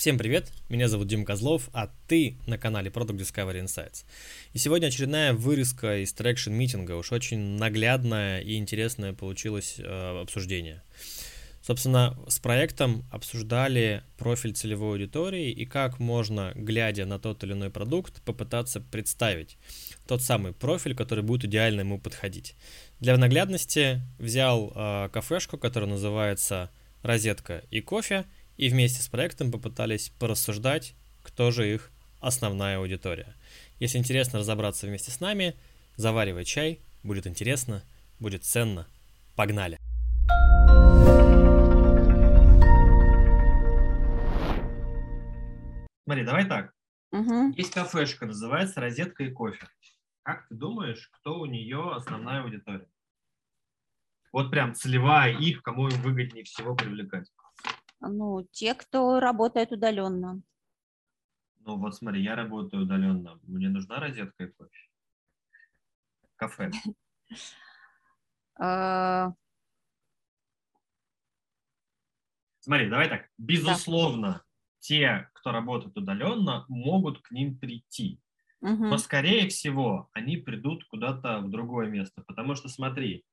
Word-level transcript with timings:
Всем 0.00 0.16
привет, 0.16 0.50
меня 0.70 0.88
зовут 0.88 1.08
Дим 1.08 1.26
Козлов, 1.26 1.68
а 1.74 1.90
ты 2.08 2.38
на 2.46 2.56
канале 2.56 2.88
Product 2.90 3.18
Discovery 3.18 3.62
Insights. 3.62 4.06
И 4.54 4.58
сегодня 4.58 4.86
очередная 4.86 5.34
вырезка 5.34 5.98
из 5.98 6.10
traction 6.14 6.52
meeting 6.52 6.83
а, 6.83 6.92
уж 6.92 7.12
очень 7.12 7.58
наглядное 7.58 8.40
и 8.40 8.56
интересное 8.56 9.12
получилось 9.12 9.74
э, 9.76 10.20
обсуждение. 10.22 10.82
Собственно, 11.60 12.18
с 12.28 12.38
проектом 12.38 13.04
обсуждали 13.12 14.02
профиль 14.16 14.54
целевой 14.54 14.92
аудитории 14.92 15.50
и 15.50 15.66
как 15.66 15.98
можно, 15.98 16.52
глядя 16.54 17.04
на 17.04 17.18
тот 17.18 17.44
или 17.44 17.52
иной 17.52 17.68
продукт, 17.68 18.22
попытаться 18.22 18.80
представить 18.80 19.58
тот 20.08 20.22
самый 20.22 20.54
профиль, 20.54 20.96
который 20.96 21.22
будет 21.22 21.44
идеально 21.44 21.80
ему 21.80 22.00
подходить. 22.00 22.54
Для 23.00 23.18
наглядности 23.18 24.00
взял 24.18 24.72
э, 24.74 25.10
кафешку, 25.12 25.58
которая 25.58 25.90
называется 25.90 26.70
«Розетка 27.02 27.64
и 27.70 27.82
кофе», 27.82 28.24
и 28.60 28.68
вместе 28.68 29.02
с 29.02 29.08
проектом 29.08 29.50
попытались 29.50 30.10
порассуждать, 30.18 30.94
кто 31.22 31.50
же 31.50 31.72
их 31.72 31.90
основная 32.20 32.76
аудитория. 32.76 33.34
Если 33.78 33.96
интересно 33.96 34.40
разобраться 34.40 34.86
вместе 34.86 35.10
с 35.10 35.18
нами, 35.18 35.56
заваривай 35.96 36.44
чай, 36.44 36.78
будет 37.02 37.26
интересно, 37.26 37.82
будет 38.18 38.44
ценно. 38.44 38.86
Погнали! 39.34 39.78
Смотри, 46.04 46.24
давай 46.26 46.46
так. 46.46 46.74
Угу. 47.12 47.54
Есть 47.56 47.72
кафешка, 47.72 48.26
называется 48.26 48.82
«Розетка 48.82 49.24
и 49.24 49.30
кофе». 49.30 49.66
Как 50.22 50.46
ты 50.48 50.54
думаешь, 50.54 51.08
кто 51.14 51.40
у 51.40 51.46
нее 51.46 51.92
основная 51.96 52.42
аудитория? 52.42 52.90
Вот 54.32 54.50
прям 54.50 54.74
целевая 54.74 55.32
их, 55.32 55.62
кому 55.62 55.88
им 55.88 56.02
выгоднее 56.02 56.44
всего 56.44 56.74
привлекать. 56.74 57.30
Ну, 58.00 58.46
те, 58.50 58.74
кто 58.74 59.20
работает 59.20 59.72
удаленно. 59.72 60.42
Ну 61.60 61.76
вот 61.76 61.94
смотри, 61.94 62.22
я 62.22 62.34
работаю 62.34 62.84
удаленно. 62.84 63.38
Мне 63.42 63.68
нужна 63.68 64.00
розетка 64.00 64.44
и 64.44 64.46
кофе? 64.48 64.88
Кафе. 66.36 66.70
А. 68.62 69.32
Смотри, 72.58 72.90
давай 72.90 73.08
так. 73.08 73.26
Безусловно, 73.38 74.44
те, 74.80 75.30
кто 75.32 75.50
работает 75.50 75.96
удаленно, 75.96 76.66
могут 76.68 77.22
к 77.22 77.30
ним 77.30 77.56
прийти. 77.58 78.20
Но, 78.60 78.98
скорее 78.98 79.48
всего, 79.48 80.10
они 80.12 80.36
придут 80.36 80.84
куда-то 80.84 81.40
в 81.40 81.50
другое 81.50 81.88
место. 81.88 82.22
Потому 82.26 82.54
что, 82.54 82.68
смотри, 82.68 83.24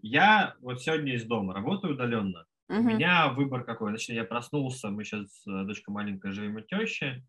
я 0.00 0.54
вот 0.60 0.82
сегодня 0.82 1.14
из 1.14 1.24
дома 1.24 1.54
работаю 1.54 1.94
удаленно, 1.94 2.44
Угу. 2.68 2.78
У 2.78 2.82
меня 2.82 3.32
выбор 3.32 3.64
какой. 3.64 3.90
Значит, 3.92 4.10
я 4.10 4.24
проснулся, 4.24 4.88
мы 4.88 5.04
сейчас, 5.04 5.28
э, 5.46 5.64
дочка 5.64 5.90
маленькая, 5.92 6.32
живем 6.32 6.56
у 6.56 6.60
тещи, 6.60 7.24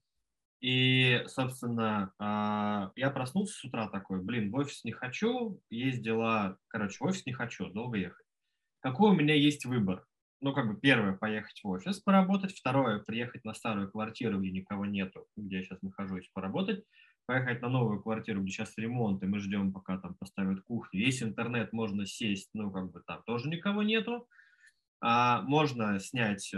и, 0.59 1.23
собственно, 1.27 2.13
а, 2.17 2.91
я 2.95 3.11
проснулся 3.11 3.53
с 3.53 3.63
утра 3.63 3.88
такой, 3.89 4.23
блин, 4.23 4.52
в 4.52 4.55
офис 4.55 4.83
не 4.83 4.91
хочу, 4.91 5.61
есть 5.69 6.02
дела, 6.02 6.57
короче, 6.67 6.97
в 6.99 7.03
офис 7.03 7.25
не 7.27 7.33
хочу, 7.33 7.67
долго 7.69 7.97
ехать. 7.97 8.25
Какой 8.79 9.11
у 9.11 9.16
меня 9.16 9.35
есть 9.35 9.66
выбор? 9.66 10.05
Ну, 10.41 10.53
как 10.53 10.67
бы, 10.67 10.79
первое, 10.79 11.13
поехать 11.13 11.59
в 11.63 11.67
офис 11.67 11.99
поработать, 11.99 12.55
второе, 12.55 12.99
приехать 12.99 13.44
на 13.45 13.53
старую 13.53 13.91
квартиру, 13.91 14.39
где 14.39 14.49
никого 14.49 14.85
нету, 14.85 15.27
где 15.35 15.57
я 15.57 15.63
сейчас 15.63 15.81
нахожусь, 15.83 16.29
поработать, 16.33 16.83
поехать 17.27 17.61
на 17.61 17.69
новую 17.69 18.01
квартиру, 18.01 18.41
где 18.41 18.51
сейчас 18.51 18.77
ремонт, 18.77 19.22
и 19.22 19.27
мы 19.27 19.39
ждем, 19.39 19.73
пока 19.73 19.99
там 19.99 20.16
поставят 20.16 20.63
кухню. 20.63 21.01
Есть 21.01 21.22
интернет, 21.22 21.72
можно 21.73 22.07
сесть, 22.07 22.49
ну, 22.53 22.72
как 22.72 22.91
бы, 22.91 23.01
там 23.05 23.22
тоже 23.27 23.49
никого 23.49 23.83
нету 23.83 24.27
а 25.00 25.42
можно 25.44 26.00
снять, 26.00 26.52
э, 26.53 26.58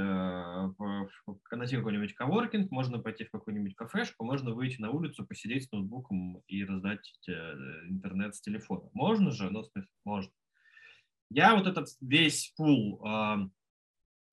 найти 1.52 1.76
какой-нибудь 1.76 2.16
коворкинг, 2.16 2.72
можно 2.72 3.00
пойти 3.00 3.26
в 3.26 3.32
какую-нибудь 3.32 3.76
кафешку, 3.76 4.23
можно 4.23 4.54
выйти 4.54 4.80
на 4.80 4.92
улицу, 4.92 5.26
посидеть 5.26 5.66
с 5.66 5.72
ноутбуком 5.72 6.42
и 6.48 6.64
раздать 6.64 7.12
э, 7.28 7.32
интернет 7.90 8.36
с 8.36 8.42
телефона. 8.42 8.90
Можно 8.94 9.32
же? 9.32 9.50
Ну, 9.50 9.64
в 9.64 9.70
можно. 10.05 10.32
Я 11.30 11.55
вот 11.55 11.67
этот 11.67 11.89
весь 12.02 12.54
пул 12.58 13.05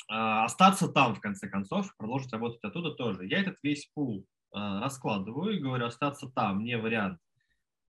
остаться 0.09 0.89
там, 0.89 1.15
в 1.17 1.21
конце 1.21 1.49
концов, 1.49 1.95
продолжить 1.97 2.33
работать 2.33 2.63
оттуда 2.63 2.93
тоже. 2.93 3.27
Я 3.27 3.41
этот 3.41 3.59
весь 3.63 3.91
пул 3.93 4.25
а, 4.53 4.81
раскладываю 4.81 5.57
и 5.57 5.59
говорю, 5.59 5.85
остаться 5.87 6.29
там 6.29 6.63
не 6.63 6.79
вариант, 6.79 7.21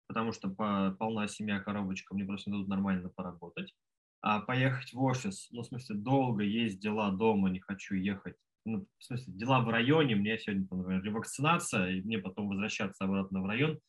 потому 0.08 0.31
что 0.31 0.50
полна 0.98 1.28
семья, 1.28 1.59
коробочка, 1.59 2.16
мне 2.16 2.25
просто 2.25 2.50
надо 2.50 2.70
нормально 2.70 3.09
поработать 3.09 3.75
а 4.22 4.42
поехать 4.42 4.94
в 4.94 5.02
офис, 5.02 5.48
ну, 5.52 5.62
в 5.62 5.66
смысле, 5.66 5.96
долго 5.98 6.44
есть 6.44 6.80
дела 6.80 7.12
дома, 7.12 7.50
не 7.50 7.59
хочу 7.59 7.96
ехать. 7.96 8.36
Ну, 8.66 8.88
в 8.98 9.03
смысле, 9.03 9.34
дела 9.34 9.62
в 9.62 9.70
районе, 9.70 10.16
мне 10.16 10.38
сегодня, 10.40 10.68
например, 10.70 11.03
ревакцинация, 11.03 11.92
и 11.92 12.02
мне 12.02 12.18
потом 12.18 12.50
возвращаться 12.50 13.06
обратно 13.06 13.42
в 13.42 13.46
район, 13.46 13.80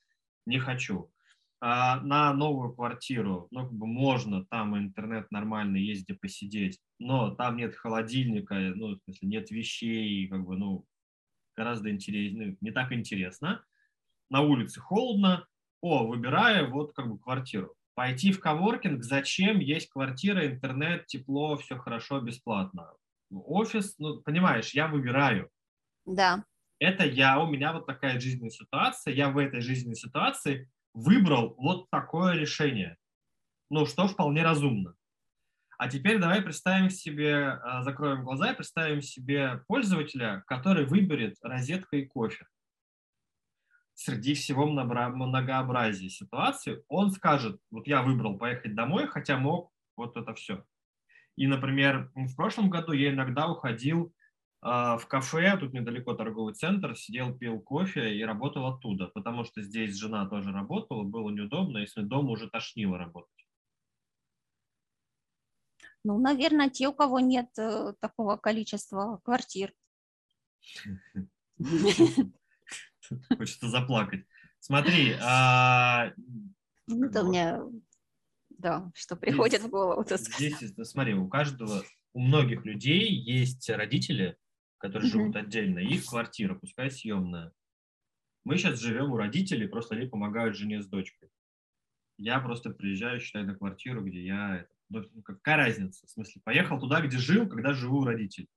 не 0.47 0.59
хочу. 0.59 1.11
А 1.61 2.01
на 2.03 2.35
новую 2.35 2.75
квартиру, 2.75 3.49
ну, 3.51 3.63
как 3.63 3.73
бы 3.73 3.87
можно, 3.87 4.45
там 4.45 4.77
интернет 4.77 5.31
нормальный, 5.31 5.83
есть 5.83 6.05
где 6.05 6.15
посидеть, 6.15 6.81
но 6.99 7.35
там 7.35 7.57
нет 7.57 7.75
холодильника, 7.75 8.55
ну, 8.75 8.97
в 8.97 9.01
смысле, 9.05 9.29
нет 9.29 9.51
вещей, 9.51 10.29
как 10.29 10.45
бы, 10.45 10.57
ну, 10.59 10.85
гораздо 11.57 11.91
интереснее, 11.91 12.49
ну, 12.49 12.57
не 12.61 12.71
так 12.71 12.93
интересно. 12.93 13.65
На 14.29 14.43
улице 14.43 14.81
холодно, 14.81 15.47
о, 15.81 16.07
выбираю 16.07 16.71
вот 16.71 16.93
как 16.95 17.09
бы 17.09 17.19
квартиру. 17.19 17.75
Пойти 17.97 18.31
в 18.31 18.41
коворкинг, 18.41 19.03
зачем? 19.03 19.59
Есть 19.59 19.89
квартира, 19.89 20.47
интернет, 20.47 21.07
тепло, 21.07 21.57
все 21.57 21.79
хорошо, 21.79 22.21
бесплатно. 22.21 22.93
Офис, 23.31 23.95
ну, 23.97 24.21
понимаешь, 24.21 24.75
я 24.75 24.87
выбираю. 24.87 25.49
Да. 26.05 26.45
Это 26.79 27.07
я, 27.07 27.41
у 27.41 27.47
меня 27.47 27.73
вот 27.73 27.87
такая 27.87 28.21
жизненная 28.21 28.51
ситуация, 28.51 29.15
я 29.15 29.31
в 29.31 29.39
этой 29.39 29.63
жизненной 29.63 29.97
ситуации 29.97 30.71
выбрал 30.93 31.55
вот 31.57 31.89
такое 31.89 32.35
решение. 32.35 32.99
Ну, 33.71 33.87
что 33.87 34.07
вполне 34.09 34.43
разумно. 34.43 34.95
А 35.79 35.89
теперь 35.89 36.19
давай 36.19 36.43
представим 36.43 36.91
себе, 36.91 37.49
а, 37.49 37.83
закроем 37.83 38.25
глаза 38.25 38.51
и 38.51 38.57
представим 38.57 39.01
себе 39.01 39.65
пользователя, 39.69 40.45
который 40.47 40.85
выберет 40.85 41.37
розетка 41.41 41.97
и 41.97 42.05
кофе 42.05 42.47
среди 43.97 44.35
всего 44.35 44.67
многообразия 44.67 46.11
ситуации, 46.11 46.85
он 46.89 47.11
скажет, 47.11 47.59
вот 47.71 47.89
я 47.89 48.03
выбрал 48.03 48.37
поехать 48.39 48.75
домой, 48.75 49.09
хотя 49.09 49.39
мог 49.39 49.73
вот 49.97 50.17
это 50.17 50.35
все. 50.35 50.65
И, 51.37 51.47
например, 51.47 52.13
в 52.15 52.37
прошлом 52.37 52.69
году 52.69 52.93
я 52.93 53.11
иногда 53.11 53.49
уходил 53.49 54.13
э, 54.63 54.69
в 54.69 55.07
кафе, 55.09 55.57
тут 55.59 55.73
недалеко 55.73 56.13
торговый 56.15 56.55
центр, 56.55 56.95
сидел, 56.95 57.35
пил 57.35 57.59
кофе 57.59 58.15
и 58.15 58.23
работал 58.23 58.67
оттуда, 58.67 59.07
потому 59.09 59.45
что 59.45 59.63
здесь 59.63 59.97
жена 59.97 60.29
тоже 60.29 60.53
работала, 60.53 61.03
было 61.03 61.31
неудобно, 61.31 61.79
если 61.79 62.03
дома 62.03 62.33
уже 62.33 62.51
тошнило 62.51 62.99
работать. 62.99 63.31
Ну, 66.05 66.19
наверное, 66.19 66.69
те, 66.69 66.87
у 66.89 66.93
кого 66.93 67.19
нет 67.19 67.49
э, 67.59 67.95
такого 68.01 68.37
количества 68.37 69.21
квартир. 69.25 69.73
Хочется 73.37 73.69
заплакать. 73.69 74.25
Смотри, 74.61 75.15
а... 75.21 76.13
Ну, 76.87 77.07
это 77.07 77.23
у 77.23 77.29
меня, 77.29 77.63
да, 78.51 78.91
что 78.95 79.17
приходит 79.17 79.61
здесь, 79.61 79.69
в 79.69 79.71
голову. 79.71 80.05
Здесь, 80.05 80.75
смотри, 80.83 81.15
у 81.15 81.29
каждого, 81.29 81.83
у 82.13 82.21
многих 82.21 82.65
людей 82.65 83.09
есть 83.11 83.69
родители, 83.71 84.37
которые 84.79 85.11
живут 85.11 85.37
отдельно, 85.37 85.79
их 85.79 86.07
квартира, 86.07 86.55
пускай 86.55 86.91
съемная. 86.91 87.53
Мы 88.45 88.59
сейчас 88.59 88.79
живем 88.79 89.11
у 89.13 89.17
родителей, 89.17 89.67
просто 89.67 89.97
они 89.97 90.07
помогают 90.07 90.57
жене 90.57 90.81
с 90.81 90.87
дочкой. 90.87 91.31
Я 92.19 92.41
просто 92.41 92.71
приезжаю, 92.71 93.21
считай, 93.21 93.45
на 93.45 93.55
квартиру, 93.55 94.05
где 94.05 94.25
я... 94.25 94.67
Ну, 94.89 95.03
какая 95.23 95.57
разница? 95.57 96.07
В 96.07 96.11
смысле, 96.11 96.41
поехал 96.45 96.79
туда, 96.79 97.01
где 97.01 97.19
жил, 97.19 97.49
когда 97.49 97.73
живу 97.73 97.99
у 97.99 98.05
родителей. 98.05 98.49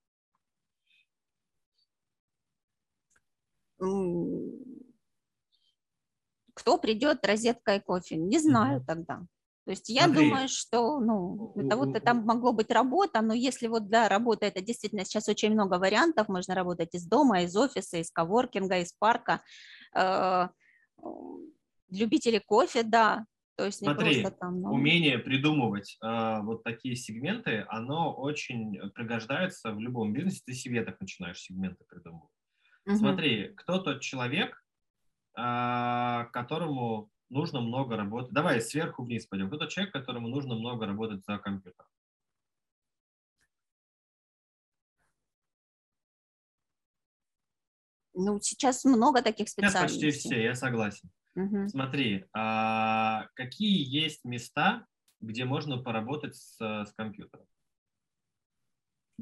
Кто 6.53 6.77
придет 6.77 7.25
розетка 7.25 7.75
и 7.75 7.79
кофе? 7.79 8.17
Не 8.17 8.39
знаю 8.39 8.79
mm-hmm. 8.79 8.85
тогда. 8.85 9.21
То 9.65 9.71
есть 9.71 9.89
я 9.89 10.05
Смотри. 10.05 10.29
думаю, 10.29 10.47
что 10.47 10.99
ну, 10.99 11.51
для 11.55 11.69
того-то 11.69 11.99
там 11.99 12.25
могло 12.25 12.53
быть 12.53 12.71
работа, 12.71 13.21
но 13.21 13.33
если 13.33 13.67
вот 13.67 13.87
для 13.87 14.09
работы 14.09 14.47
это 14.47 14.61
действительно 14.61 15.05
сейчас 15.05 15.29
очень 15.29 15.51
много 15.51 15.75
вариантов, 15.75 16.27
можно 16.27 16.55
работать 16.55 16.95
из 16.95 17.05
дома, 17.05 17.43
из 17.43 17.55
офиса, 17.55 17.97
из 17.97 18.09
коворкинга, 18.09 18.79
из 18.79 18.93
парка. 18.93 19.43
Э, 19.95 20.47
любители 21.91 22.39
кофе, 22.39 22.81
да, 22.83 23.25
то 23.59 23.65
есть 23.65 23.79
Смотри, 23.79 24.25
там, 24.39 24.61
но... 24.61 24.71
умение 24.71 25.19
придумывать 25.19 25.97
э, 26.01 26.39
вот 26.43 26.63
такие 26.63 26.95
сегменты, 26.95 27.65
оно 27.67 28.13
очень 28.13 28.79
пригождается 28.91 29.73
в 29.73 29.81
любом 29.81 30.13
бизнесе. 30.13 30.41
Ты 30.45 30.53
себе 30.53 30.81
так 30.81 30.97
начинаешь 31.01 31.41
сегменты. 31.41 31.83
Угу. 32.89 32.97
Смотри, 32.97 33.53
кто 33.55 33.77
тот 33.77 34.01
человек, 34.01 34.63
а, 35.35 36.25
которому 36.33 37.11
нужно 37.29 37.61
много 37.61 37.95
работать. 37.95 38.33
Давай 38.33 38.61
сверху 38.61 39.03
вниз 39.03 39.27
пойдем. 39.27 39.47
Кто 39.47 39.59
тот 39.59 39.69
человек, 39.69 39.93
которому 39.93 40.27
нужно 40.27 40.55
много 40.55 40.87
работать 40.87 41.23
за 41.23 41.37
компьютером? 41.37 41.87
Ну, 48.15 48.39
сейчас 48.41 48.83
много 48.85 49.21
таких 49.21 49.49
специальностей. 49.49 49.99
Сейчас 49.99 50.15
почти 50.15 50.29
все, 50.29 50.43
я 50.43 50.55
согласен. 50.55 51.11
Угу. 51.35 51.69
Смотри, 51.69 52.25
а 52.33 53.27
какие 53.35 53.87
есть 53.87 54.25
места, 54.25 54.87
где 55.21 55.45
можно 55.45 55.77
поработать 55.77 56.35
с, 56.35 56.57
с 56.59 56.91
компьютером? 56.97 57.45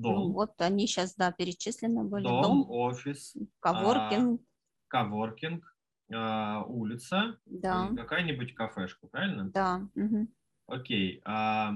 Дом. 0.01 0.15
Ну, 0.15 0.31
вот 0.33 0.61
они 0.61 0.85
сейчас, 0.85 1.15
да, 1.15 1.31
перечислены 1.31 2.03
были. 2.03 2.23
Дом, 2.23 2.41
Дом 2.43 2.71
офис. 2.71 3.35
Коворкинг. 3.59 4.41
А, 4.41 4.43
коворкинг, 4.89 5.77
а, 6.13 6.63
улица. 6.65 7.39
Да. 7.45 7.89
Какая-нибудь 7.95 8.53
кафешка, 8.53 9.07
правильно? 9.07 9.49
Да. 9.49 9.87
Угу. 9.95 10.27
Окей. 10.67 11.21
А, 11.25 11.73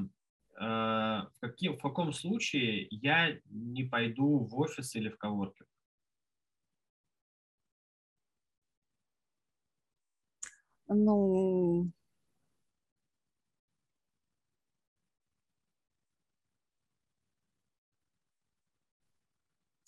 а, 0.56 1.30
в, 1.34 1.40
каким, 1.40 1.78
в 1.78 1.82
каком 1.82 2.14
случае 2.14 2.88
я 2.92 3.40
не 3.46 3.84
пойду 3.86 4.40
в 4.40 4.56
офис 4.60 4.96
или 4.96 5.10
в 5.10 5.18
коворкинг? 5.18 5.68
Ну, 10.94 11.90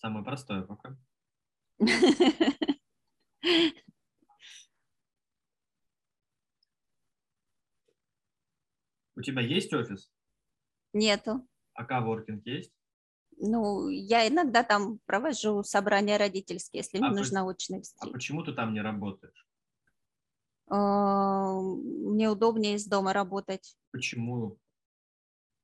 Самое 0.04 0.26
простое 0.26 0.64
пока. 0.64 0.98
У 9.16 9.22
тебя 9.22 9.42
есть 9.42 9.74
офис? 9.74 10.12
Нету. 10.92 11.48
А 11.74 11.86
коворкинг 11.86 12.46
есть? 12.46 12.74
Ну, 13.38 13.88
я 13.88 14.28
иногда 14.28 14.64
там 14.64 15.00
провожу 15.06 15.64
собрания 15.64 16.18
родительские, 16.18 16.80
если 16.82 16.98
мне 16.98 17.08
а 17.08 17.12
нужна 17.12 17.48
очная 17.48 17.80
а 17.80 17.84
встреча. 17.84 18.10
А 18.10 18.14
почему 18.14 18.44
ты 18.44 18.52
там 18.52 18.74
не 18.74 18.82
работаешь? 18.82 19.48
А, 20.68 21.62
мне 21.62 22.30
удобнее 22.30 22.76
из 22.76 22.86
дома 22.88 23.14
работать. 23.14 23.78
Почему? 23.92 24.60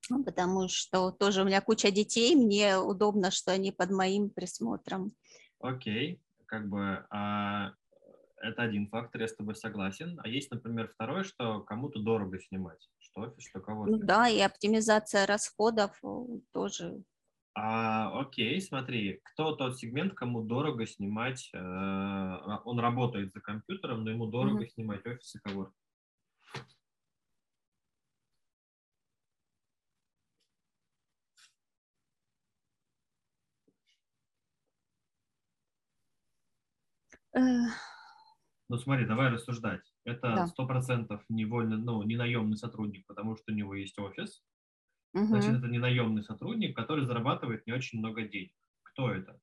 Ну, 0.09 0.23
потому 0.23 0.67
что 0.69 1.11
тоже 1.11 1.41
у 1.41 1.45
меня 1.45 1.61
куча 1.61 1.91
детей, 1.91 2.35
мне 2.35 2.77
удобно, 2.77 3.31
что 3.31 3.51
они 3.51 3.71
под 3.71 3.91
моим 3.91 4.29
присмотром. 4.29 5.11
Окей, 5.59 6.21
как 6.45 6.69
бы 6.69 7.05
а, 7.09 7.73
это 8.41 8.63
один 8.63 8.87
фактор, 8.87 9.21
я 9.21 9.27
с 9.27 9.35
тобой 9.35 9.55
согласен. 9.55 10.19
А 10.23 10.27
есть, 10.27 10.51
например, 10.51 10.87
второй, 10.87 11.23
что 11.23 11.61
кому-то 11.61 11.99
дорого 11.99 12.39
снимать, 12.39 12.89
что 12.99 13.21
офис, 13.21 13.47
что 13.47 13.59
кого-то. 13.59 13.91
Ну 13.91 13.97
да, 13.99 14.27
и 14.29 14.39
оптимизация 14.39 15.25
расходов 15.25 15.97
э, 16.03 16.39
тоже. 16.53 17.03
А, 17.55 18.19
окей, 18.19 18.61
смотри, 18.61 19.19
кто 19.23 19.55
тот 19.55 19.77
сегмент, 19.77 20.13
кому 20.13 20.43
дорого 20.43 20.85
снимать, 20.85 21.49
э, 21.53 21.57
он 21.57 22.79
работает 22.79 23.31
за 23.31 23.41
компьютером, 23.41 24.03
но 24.03 24.11
ему 24.11 24.27
дорого 24.27 24.63
mm-hmm. 24.63 24.69
снимать 24.69 25.05
офис 25.05 25.35
и 25.35 25.39
Ну 37.33 38.77
смотри, 38.77 39.05
давай 39.05 39.29
рассуждать. 39.29 39.81
Это 40.05 40.45
сто 40.47 40.67
процентов 40.67 41.23
невольно, 41.27 41.77
ну, 41.77 42.03
не 42.03 42.15
наемный 42.15 42.55
сотрудник, 42.55 43.05
потому 43.07 43.35
что 43.35 43.51
у 43.51 43.55
него 43.55 43.73
есть 43.73 43.97
офис. 43.97 44.43
Угу. 45.13 45.25
Значит, 45.25 45.55
это 45.55 45.67
не 45.67 45.79
наемный 45.79 46.23
сотрудник, 46.23 46.75
который 46.75 47.05
зарабатывает 47.05 47.65
не 47.65 47.73
очень 47.73 47.97
много 47.97 48.21
денег. 48.21 48.53
Кто 48.83 49.11
это? 49.11 49.39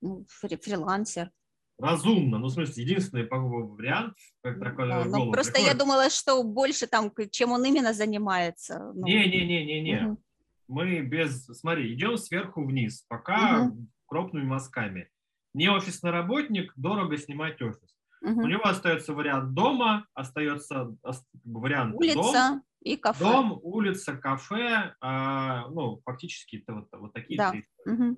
Ну, 0.00 0.24
фри 0.28 0.56
фрилансер. 0.56 1.30
Разумно. 1.78 2.38
Ну, 2.38 2.46
в 2.46 2.50
смысле, 2.50 2.84
единственный 2.84 3.28
вариант, 3.28 4.16
как 4.42 4.58
такой 4.58 4.88
да, 4.88 5.04
ну, 5.04 5.30
Просто 5.30 5.52
приходит. 5.52 5.74
я 5.74 5.78
думала, 5.78 6.10
что 6.10 6.42
больше 6.42 6.86
там, 6.86 7.12
чем 7.30 7.52
он 7.52 7.64
именно 7.64 7.92
занимается. 7.92 8.92
Не-не-не-не-не. 8.94 10.00
Ну. 10.00 10.12
Угу 10.12 10.22
мы 10.68 11.00
без... 11.00 11.46
Смотри, 11.46 11.92
идем 11.94 12.16
сверху 12.16 12.64
вниз, 12.64 13.04
пока 13.08 13.64
угу. 13.64 13.86
крупными 14.06 14.44
мазками. 14.44 15.10
Не 15.54 15.68
офисный 15.68 16.10
работник, 16.10 16.72
дорого 16.76 17.16
снимать 17.16 17.60
офис. 17.60 17.94
Угу. 18.22 18.42
У 18.42 18.46
него 18.46 18.64
остается 18.64 19.14
вариант 19.14 19.52
дома, 19.52 20.06
остается 20.14 20.96
вариант 21.44 21.94
улица 21.96 22.32
дом, 22.32 22.62
и 22.80 22.96
кафе. 22.96 23.24
Дом, 23.24 23.60
улица, 23.62 24.16
кафе, 24.16 24.94
а, 25.00 25.68
ну, 25.68 26.00
фактически 26.04 26.56
это 26.56 26.74
вот, 26.74 26.88
вот 26.92 27.12
такие 27.12 27.36
да. 27.36 27.50
три. 27.50 27.66
Угу. 27.84 28.16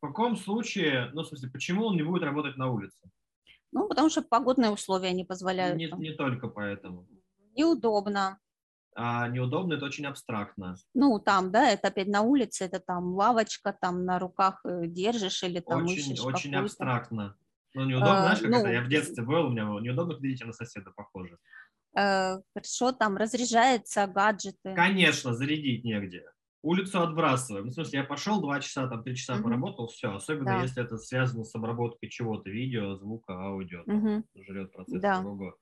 В 0.00 0.06
каком 0.06 0.36
случае, 0.36 1.10
ну, 1.12 1.22
в 1.22 1.26
смысле, 1.26 1.50
почему 1.50 1.86
он 1.86 1.96
не 1.96 2.02
будет 2.02 2.22
работать 2.24 2.56
на 2.56 2.70
улице? 2.70 3.08
Ну, 3.70 3.88
потому 3.88 4.10
что 4.10 4.22
погодные 4.22 4.70
условия 4.70 5.12
не 5.12 5.24
позволяют. 5.24 5.76
Не, 5.76 5.90
не 5.98 6.14
только 6.14 6.48
поэтому. 6.48 7.06
Неудобно 7.54 8.38
а 8.94 9.28
неудобно, 9.28 9.74
это 9.74 9.86
очень 9.86 10.06
абстрактно. 10.06 10.76
Ну, 10.94 11.18
там, 11.18 11.50
да, 11.50 11.70
это 11.70 11.88
опять 11.88 12.08
на 12.08 12.22
улице, 12.22 12.64
это 12.64 12.80
там 12.80 13.14
лавочка, 13.14 13.76
там 13.78 14.04
на 14.04 14.18
руках 14.18 14.60
э, 14.64 14.86
держишь 14.86 15.42
или 15.42 15.60
там 15.60 15.84
Очень, 15.84 16.18
очень 16.20 16.54
абстрактно. 16.54 17.36
Ну, 17.74 17.84
неудобно, 17.84 18.18
а, 18.18 18.22
знаешь, 18.22 18.40
как 18.40 18.50
ну, 18.50 18.58
это, 18.58 18.68
я 18.70 18.82
в 18.82 18.88
детстве 18.88 19.24
был, 19.24 19.46
у 19.46 19.50
меня 19.50 19.64
было 19.64 19.80
неудобно, 19.80 20.18
видите, 20.20 20.44
на 20.44 20.52
соседа 20.52 20.90
похоже. 20.94 21.38
Э, 21.96 22.38
хорошо, 22.54 22.92
там 22.92 23.16
разряжается 23.16 24.06
гаджеты. 24.06 24.74
Конечно, 24.74 25.34
зарядить 25.34 25.84
негде. 25.84 26.24
Улицу 26.62 27.02
отбрасываем. 27.02 27.66
Ну, 27.66 27.70
в 27.70 27.74
смысле, 27.74 28.00
я 28.00 28.04
пошел 28.04 28.40
два 28.40 28.60
часа, 28.60 28.86
там 28.86 29.02
три 29.02 29.16
часа 29.16 29.34
угу. 29.34 29.44
поработал, 29.44 29.88
все. 29.88 30.14
Особенно 30.14 30.58
да. 30.58 30.62
если 30.62 30.82
это 30.82 30.96
связано 30.96 31.44
с 31.44 31.54
обработкой 31.54 32.08
чего-то, 32.08 32.50
видео, 32.50 32.94
звука, 32.94 33.32
аудио, 33.32 33.82
угу. 33.82 34.24
жрет 34.36 34.72
процесс 34.72 35.00
да. 35.00 35.20
другого. 35.20 35.56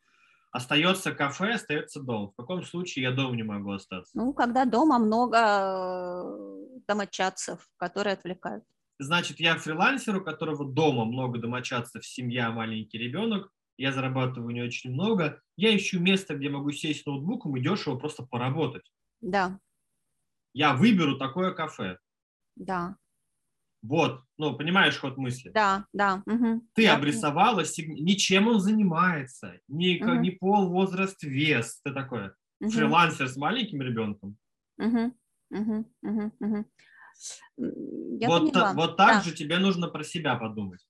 Остается 0.52 1.12
кафе, 1.12 1.54
остается 1.54 2.00
дом. 2.00 2.32
В 2.32 2.36
каком 2.36 2.62
случае 2.64 3.04
я 3.04 3.12
дома 3.12 3.36
не 3.36 3.44
могу 3.44 3.72
остаться? 3.72 4.10
Ну, 4.14 4.32
когда 4.32 4.64
дома 4.64 4.98
много 4.98 5.38
э, 5.38 6.80
домочадцев, 6.88 7.68
которые 7.76 8.14
отвлекают. 8.14 8.64
Значит, 8.98 9.38
я 9.38 9.56
фрилансер, 9.56 10.16
у 10.16 10.24
которого 10.24 10.64
дома 10.64 11.04
много 11.04 11.38
домочадцев, 11.38 12.04
семья, 12.04 12.50
маленький 12.50 12.98
ребенок, 12.98 13.52
я 13.78 13.92
зарабатываю 13.92 14.52
не 14.52 14.62
очень 14.62 14.92
много, 14.92 15.40
я 15.56 15.74
ищу 15.74 16.00
место, 16.00 16.34
где 16.34 16.50
могу 16.50 16.70
сесть 16.72 17.02
с 17.02 17.06
ноутбуком 17.06 17.56
и 17.56 17.62
дешево 17.62 17.96
просто 17.96 18.24
поработать. 18.24 18.92
Да. 19.20 19.58
Я 20.52 20.74
выберу 20.74 21.16
такое 21.16 21.52
кафе. 21.52 21.98
Да. 22.56 22.96
Вот, 23.82 24.22
ну, 24.36 24.56
понимаешь 24.56 24.98
ход 24.98 25.16
мысли? 25.16 25.50
Да, 25.50 25.86
да. 25.92 26.22
Угу. 26.26 26.66
Ты 26.74 26.86
обрисовала, 26.86 27.60
ничем 27.60 28.48
он 28.48 28.60
занимается, 28.60 29.58
ни, 29.68 30.02
угу. 30.02 30.14
ни 30.14 30.30
пол, 30.30 30.68
возраст, 30.68 31.22
вес, 31.22 31.80
ты 31.82 31.92
такой 31.92 32.30
угу. 32.60 32.70
фрилансер 32.70 33.28
с 33.28 33.36
маленьким 33.36 33.80
ребенком. 33.80 34.36
Угу. 34.78 35.14
Угу. 35.50 35.90
Угу. 36.02 36.32
Угу. 36.40 36.64
Я 37.56 38.28
вот, 38.28 38.52
поняла. 38.52 38.72
вот 38.74 38.96
так 38.96 39.16
да. 39.16 39.22
же 39.22 39.34
тебе 39.34 39.58
нужно 39.58 39.88
про 39.88 40.04
себя 40.04 40.36
подумать. 40.36 40.80